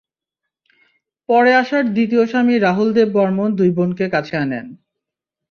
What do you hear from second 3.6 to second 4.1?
বোনকে